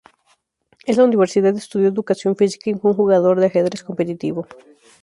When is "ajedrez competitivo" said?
3.45-4.47